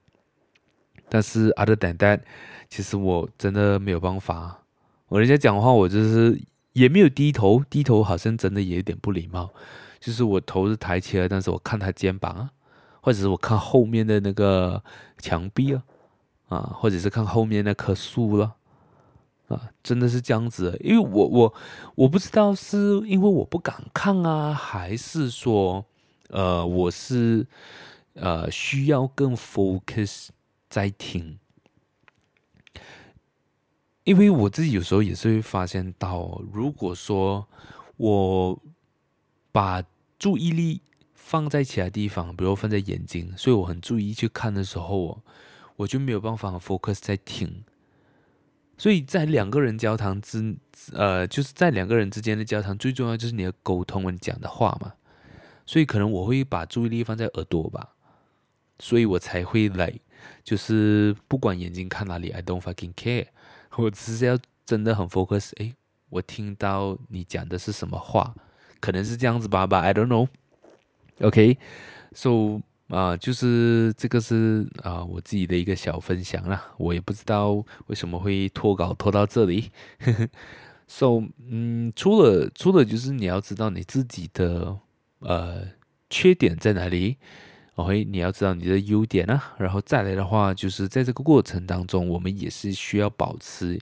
[1.08, 2.20] 但是 other than that，
[2.68, 4.62] 其实我真的没有办法。
[5.08, 6.40] 我人家讲话，我就是
[6.72, 9.50] 也没有低头，低头好像真的也有点不礼貌。
[10.00, 12.50] 就是我头是抬起来，但是我看他肩膀啊，
[13.00, 14.82] 或者是我看后面的那个
[15.18, 15.82] 墙壁啊，
[16.48, 18.54] 啊，或者是看后面那棵树了，
[19.48, 20.76] 啊，真的是这样子。
[20.82, 21.54] 因为我我
[21.94, 25.84] 我不知道是因为我不敢看啊，还是说。
[26.34, 27.46] 呃，我是
[28.14, 30.30] 呃需要更 focus
[30.68, 31.38] 在听，
[34.02, 37.46] 因为我自己有时候也是会发现到，如果说
[37.96, 38.60] 我
[39.52, 39.84] 把
[40.18, 40.80] 注意力
[41.14, 45.22] 放在其他地方，比如放在眼睛，所以我很注意去看的时候，
[45.76, 47.62] 我就没有办法 focus 在听。
[48.76, 50.56] 所以在两个人交谈之
[50.94, 54.94] 呃，就是在两个人之间的交谈，最重要就是你的沟通，你讲的话嘛。
[55.66, 57.94] 所以可能我会把注意力放在耳朵吧，
[58.78, 59.92] 所以我才会来，
[60.42, 63.26] 就是不管眼睛看哪里，I don't fucking care，
[63.76, 65.52] 我只是要真的很 focus。
[65.56, 65.74] 诶，
[66.10, 68.34] 我听到你讲的是什么话，
[68.80, 70.28] 可能是这样子吧吧，I don't know。
[71.20, 77.52] OK，so 啊，就是这个是啊我自己的一个小分享啦，我也不知道
[77.86, 79.70] 为什么会拖稿拖到这里。
[80.00, 80.28] 呵 呵
[80.86, 84.78] so 嗯，除了除了就是你要知道你自己的。
[85.24, 85.66] 呃，
[86.10, 87.16] 缺点在哪里
[87.76, 93.80] ？OK，你要知道你的优点啊，然后再来的话，就是在这个过程当中，我们也是需要保持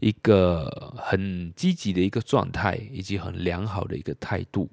[0.00, 4.70] 一个很积极的一个状态，以及很良好的一个态度。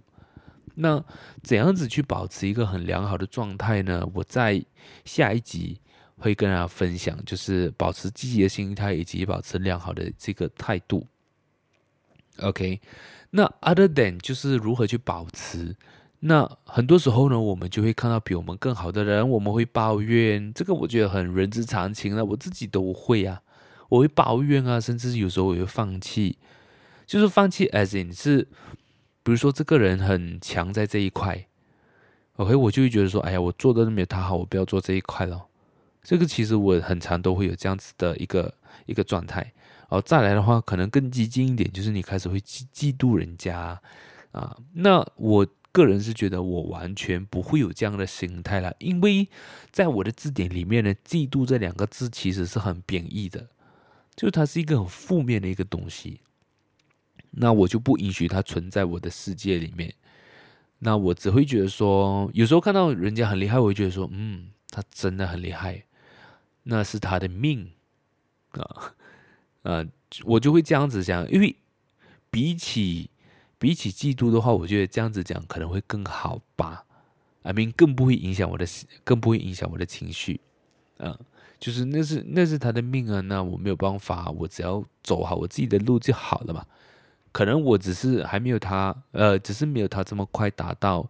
[0.75, 1.03] 那
[1.43, 4.09] 怎样子去保持一个很良好的状态呢？
[4.13, 4.63] 我在
[5.03, 5.81] 下一集
[6.15, 11.05] 会跟大家分享，就是保持积极的心态，以及保持良好的这个态度。
[12.37, 12.79] OK，
[13.31, 15.75] 那 other than 就是如何去保持。
[16.23, 23.41] 那很多时候呢，我们就会看到比我们更好的人，我们会抱怨，这个我觉得很人之常情了，我自己都会啊，
[23.89, 26.37] 我会抱怨啊，甚至有时候我会放弃，
[27.07, 28.47] 就是放弃，as in 是，
[29.23, 31.43] 比如说这个人很强在这一块
[32.35, 35.47] ，OK，我就会觉得说，哎呀，我做的都没有他好，我不要做这一块了。
[36.03, 38.53] 这个其实我很常都会有这样子的一个
[38.85, 39.41] 一个状态，
[39.89, 43.81] 然后再来的话，可能更激进一点，就是你开始会嫉嫉妒人家
[44.31, 45.47] 啊，那我。
[45.71, 49.29] 个人是觉得我完全不会有这样的心态了，因为
[49.71, 53.47] 在我的字典里面呢，“嫉妒”这两个字其实是很贬义的，
[54.15, 56.19] 就它是一个很负面的一个东西。
[57.31, 59.93] 那我就不允许它存在我的世界里面。
[60.79, 65.85] 那我只会觉得说，有时候看到人家很厉害，我会觉得说，嗯，他真的很厉害，
[66.63, 67.71] 那是他的命
[68.49, 68.95] 啊，
[69.61, 69.87] 呃，
[70.25, 71.55] 我就会这样子想，因为
[72.29, 73.10] 比起。
[73.61, 76.83] 比起嫉妒的话，我觉得这样子讲可能会更好吧。
[77.43, 78.65] I mean，更不会影响我的，
[79.03, 80.41] 更不会影响我的情绪。
[80.97, 81.15] 嗯，
[81.59, 86.65] 就是那是那是他的命啊，那我没有办法，我只要走好我自己的路就好了嘛。
[87.31, 91.07] 可能我只是还没有他，呃，只是没有他这么快达到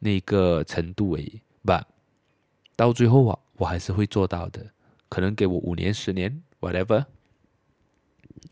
[0.00, 1.40] 那个程度而已。
[1.64, 1.86] 吧
[2.76, 4.66] 到最后啊，我还是会做到的。
[5.08, 7.06] 可能给我五年、十年，whatever。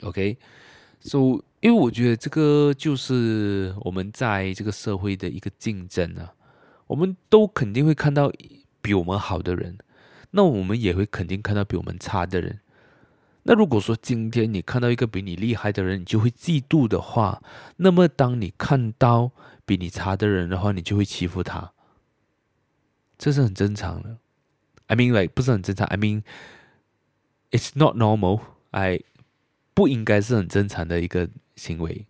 [0.00, 1.44] OK，so。
[1.62, 6.34] 因为我觉得这个就是我们在这个社会的一个竞争啊，
[6.88, 8.32] 我们都肯定会看到
[8.80, 9.78] 比我们好的人，
[10.32, 12.58] 那我们也会肯定看到比我们差的人。
[13.44, 17.40] 那如果说今天你看到一个比你厉害的人，你就会嫉妒的话，
[17.76, 19.30] 那么当你看到
[19.64, 21.72] 比你差的人的话，你就会欺负他，
[23.16, 24.18] 这是很正常的。
[24.88, 25.86] I mean, like 不是很正常。
[25.86, 26.24] I mean,
[27.52, 28.40] it's not normal.
[28.72, 29.04] I
[29.74, 31.28] 不应该是很正常的一个。
[31.56, 32.06] 行为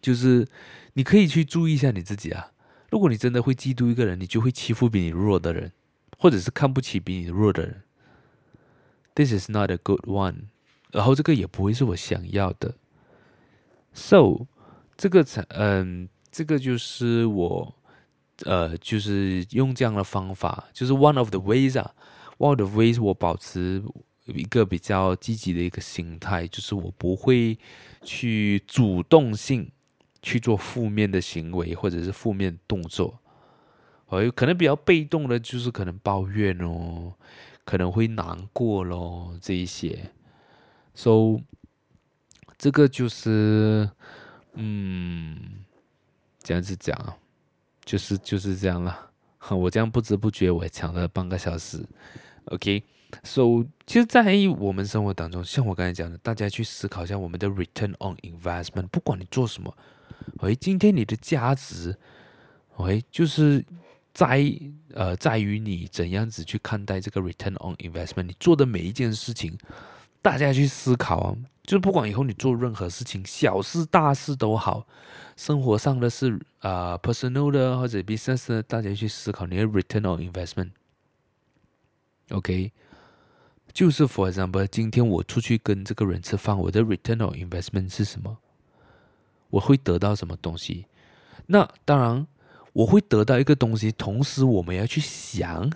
[0.00, 0.46] 就是
[0.92, 2.52] 你可以去注意一下你自己啊，
[2.90, 5.72] 如果你真的会嫉妒一个人，你就会欺负比你弱的人，
[6.18, 7.82] 或者是看不起比你弱的人。
[9.14, 10.48] This is not a good one。
[10.92, 12.76] 然后这个也不会是我想要的。
[13.92, 14.46] So，
[14.96, 17.74] 这个才嗯，这个就是我
[18.44, 21.94] 呃，就是用这样的方法，就是 one of the ways 啊
[22.38, 23.82] ，one of the ways 我保持
[24.26, 27.58] 有一个比较积极的一个心态，就是我不会
[28.02, 29.70] 去主动性
[30.22, 33.18] 去做负面的行为或者是负面动作。
[34.06, 37.12] 我有可能比较被动的，就是可能抱怨哦，
[37.64, 40.12] 可能会难过咯，这一些。
[40.94, 41.40] So，
[42.56, 43.90] 这个就是，
[44.54, 45.64] 嗯，
[46.40, 47.18] 这样子讲，
[47.84, 49.10] 就是就是这样了。
[49.50, 51.84] 我这样不知不觉我也讲了半个小时。
[52.46, 52.82] OK、
[53.22, 54.24] So，其实，在
[54.58, 58.88] 我们生活当中，像我刚才讲的，大家去思考一下我们的 return on investment。
[58.88, 59.76] 不管你做什么，
[60.40, 61.96] 喂，今天你的价值，
[62.76, 63.64] 喂，就是
[64.12, 64.52] 在
[64.94, 68.24] 呃在于你怎样子去看待这个 return on investment。
[68.24, 69.56] 你做的每一件事情。
[70.22, 74.84] 大家去思考啊，就是不管以后你做任何事情，小事大事都好，
[75.36, 80.70] 生活上的事啊、，personal 的或者 business 的，大家去思考你的 return on investment。
[82.30, 82.72] OK，
[83.76, 88.38] 就是 for example，今天我出去跟这个人吃饭，我的 return on investment 是什么？
[89.50, 90.86] 我会得到什么东西？
[91.44, 92.26] 那当然，
[92.72, 95.70] 我会得到一个东西，同时我们要去想，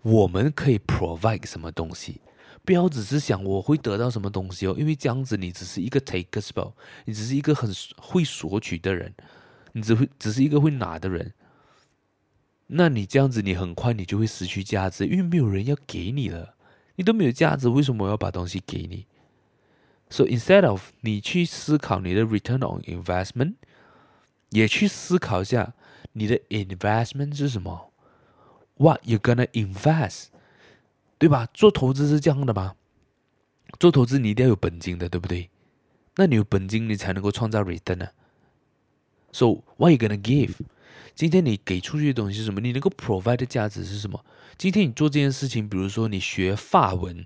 [0.00, 2.22] 我们可以 provide 什么东西。
[2.64, 6.72] 不要只是想我会得到什么东西哦，因为这样子你只是一个 takers 吧，
[7.04, 9.12] 你只是一个很会索取的人，
[9.72, 11.34] 你只会只是一个会拿的人，
[12.68, 16.54] 那你这样子你很快你就会失去价值，因为没有人要给你了，
[16.95, 19.05] 你都没有价值，为什么我要把东西给你？
[20.09, 23.53] So instead of 你去思考你的 return on investment，
[24.49, 25.73] 也去思考一下
[26.13, 27.91] 你的 investment 是什么？
[28.77, 30.27] What you gonna invest？
[31.17, 31.47] 对吧？
[31.53, 32.75] 做投资是这样的吗？
[33.79, 35.49] 做投资你一定要有本金的，对不对？
[36.15, 38.07] 那你有本金，你才能够创造 return 呢。
[39.31, 40.55] So what you gonna give？
[41.14, 42.60] 今天你给出去的东西是什么？
[42.60, 44.24] 你能够 provide 的价值是什么？
[44.58, 47.24] 今天你做这件事情，比如说你学法文，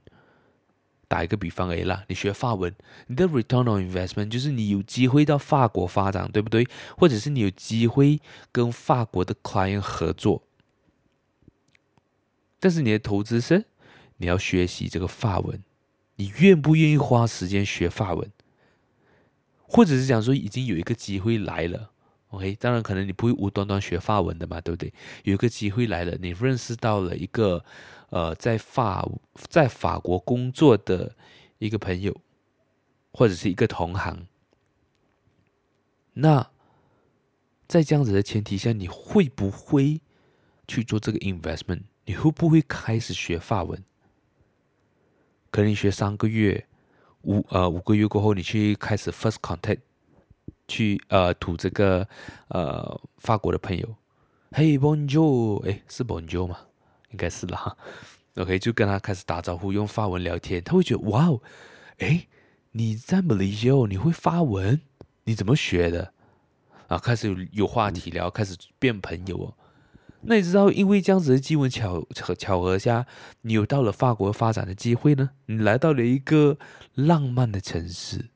[1.08, 2.74] 打一个比方，哎啦，你学法文，
[3.06, 6.66] 你的 return on investment 就是你有机会到法国发展，对不对？
[6.96, 8.20] 或者是你有机会
[8.52, 10.42] 跟法国的 client 合作，
[12.60, 13.64] 但是你的投资是？
[14.18, 15.62] 你要学习这个法文，
[16.16, 18.30] 你愿不愿意花时间学法文？
[19.62, 21.92] 或者是讲说已经有一个机会来了
[22.30, 22.54] ，OK？
[22.56, 24.92] 当然可能你不会无端端学法文的嘛，对不对？
[25.24, 27.64] 有一个机会来了，你认识到了一个
[28.10, 29.08] 呃在法
[29.48, 31.14] 在法国工作的
[31.58, 32.16] 一个朋友，
[33.12, 34.26] 或者是一个同行。
[36.14, 36.50] 那
[37.66, 40.00] 在这样子的前提下，你会不会
[40.66, 41.82] 去做这个 investment？
[42.06, 43.84] 你会不会开始学法文？
[45.50, 46.66] 可能你学三个月，
[47.22, 49.80] 五呃五个月过后，你去开始 first contact，
[50.68, 52.06] 去呃吐这个
[52.48, 53.96] 呃法国的朋友
[54.52, 56.58] ，Hey bonjour，哎是 bonjour 吗？
[57.10, 57.76] 应该是啦。
[58.36, 61.40] OK，就跟他开始打招呼，用法文聊天，他会觉得哇哦，
[61.98, 62.28] 哎
[62.72, 64.80] 你在马来西亚你会法文？
[65.24, 66.12] 你怎么学的？
[66.86, 69.54] 啊，开始有有话题聊，开始变朋友哦。
[70.20, 73.06] 那你知道，因为这样子的机缘巧合巧合下，
[73.42, 75.30] 你有到了法国发展的机会呢？
[75.46, 76.58] 你来到了一个
[76.94, 78.26] 浪漫的城市，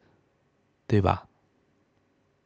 [0.86, 1.26] 对吧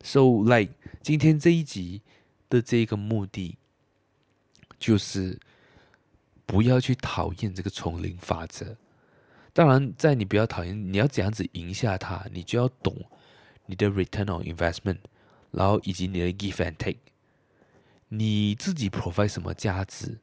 [0.06, 2.00] ？So like 今天这一集
[2.48, 3.56] 的这个目的，
[4.78, 5.36] 就是
[6.46, 8.76] 不要去讨厌这个丛林法则。
[9.52, 12.94] 当然，在你不要讨厌，你要怎样子赢下它，你就要懂
[13.66, 14.98] 你的 return on investment，
[15.50, 16.98] 然后以及你的 give and take。
[18.08, 20.20] 你自己 provide 什么价值，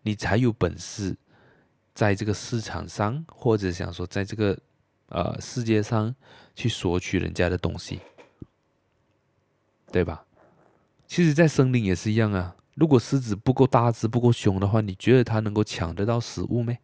[0.00, 1.14] 你才有本事
[1.92, 4.58] 在这个市场上，或者想说在这个
[5.10, 6.14] 呃世界上
[6.54, 8.00] 去索取人家的东西，
[9.90, 10.24] 对吧？
[11.06, 12.54] 其实，在森林也是一样啊。
[12.74, 16.78] 如果狮子不够大只、不够凶的话，你觉得它能够抢得到食物没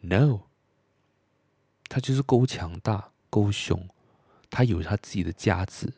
[0.00, 0.40] ？No，
[1.88, 3.88] 它就是够强大、够凶，
[4.50, 5.92] 它有它自己的价值。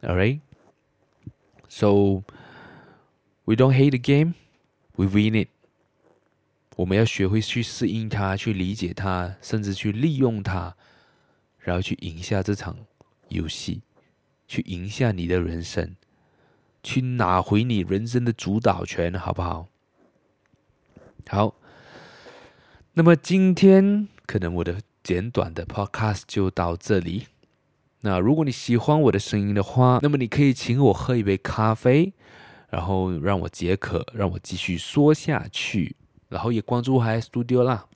[0.00, 0.40] Alright。
[1.68, 2.24] So
[3.44, 4.34] we don't hate the game,
[4.96, 5.48] we win it.
[6.76, 10.74] 我们要学会去适应它，去理解它，甚至去利用它，
[11.58, 12.76] 然后去赢下这场
[13.28, 13.82] 游戏，
[14.46, 15.96] 去赢下你的人生，
[16.82, 19.68] 去拿回你人生的主导权，好不好？
[21.28, 21.54] 好。
[22.94, 27.28] 那么今天可能我的简短的 podcast 就到这里。
[28.02, 32.12] 那如果你喜欢我的声音的话，那么你可以请我喝一杯咖啡，
[32.68, 35.96] 然后让我解渴，让我继续说下去。
[36.28, 37.86] 然后也关注 Hi Studio 啦。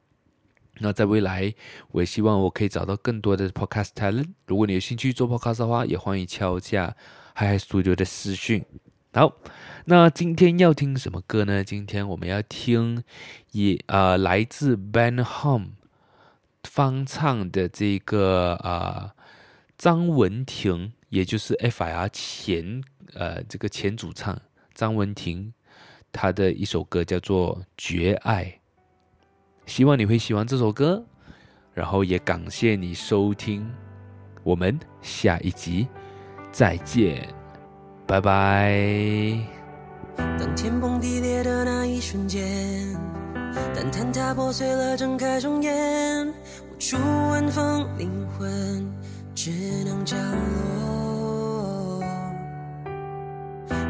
[0.79, 1.55] 那在未来，
[1.91, 4.29] 我也希望我可以找到更多的 Podcast talent。
[4.47, 6.95] 如果你有兴趣做 Podcast 的话，也欢迎敲一下
[7.35, 8.65] Hyhy Studio 的私讯。
[9.13, 9.33] 好，
[9.87, 11.65] 那今天要听什么歌呢？
[11.65, 13.03] 今天我们要听
[13.53, 15.69] 也呃来自 Ben Home
[16.65, 19.11] 翻唱的这个呃
[19.79, 22.83] 张文婷，也就是 FIR 前
[23.15, 24.39] 呃这个前主唱
[24.75, 25.53] 张文婷。
[26.13, 28.45] 他的一首歌叫做《绝爱》，
[29.67, 31.05] 希望你会喜欢这首歌，
[31.75, 33.69] 然后也感谢你收听，
[34.43, 35.87] 我们下一集
[36.51, 37.29] 再见，
[38.07, 39.39] 拜拜。
[40.17, 42.97] 当天崩地裂的那一瞬间，
[43.75, 46.33] 当坍塌破碎了，睁开双眼，无
[46.79, 48.09] 处安放灵
[48.39, 48.89] 魂，
[49.35, 49.51] 只
[49.85, 52.01] 能降落。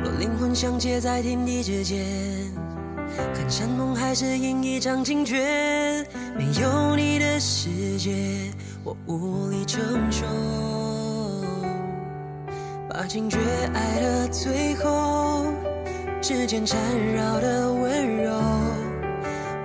[0.02, 2.04] 若灵魂相接在天地之间，
[3.16, 5.36] 看山盟海誓，应一场惊觉。
[6.36, 8.12] 没有你的世界，
[8.84, 10.24] 我无力承受。
[12.88, 13.38] 把情绝
[13.74, 15.46] 爱的最后，
[16.20, 16.78] 指尖缠
[17.14, 18.32] 绕的温柔，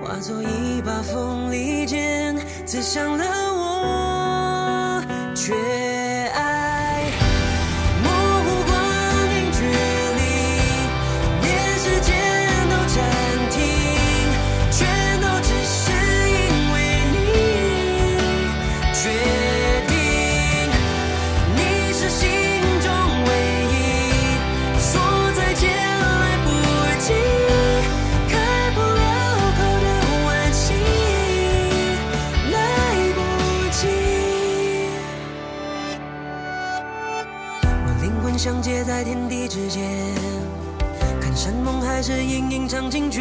[0.02, 2.36] 化作一把锋利剑，
[2.66, 3.24] 刺向了
[3.54, 5.02] 我。
[5.34, 5.91] 却。
[38.42, 39.84] 相接在天地之间，
[41.20, 43.20] 看山盟海誓，应一场惊觉。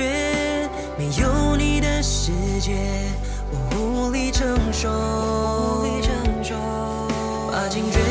[0.98, 2.74] 没有你的世界，
[3.52, 4.90] 我无力承受。
[4.90, 6.56] 无力承受。
[7.52, 8.11] 把惊觉。